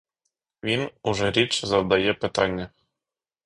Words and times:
Він 0.63 0.89
уже 1.03 1.31
рідше 1.31 1.67
завдає 1.67 2.13
питання. 2.13 2.71